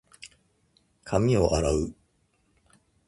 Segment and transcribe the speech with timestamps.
[1.03, 1.93] 髪を洗う。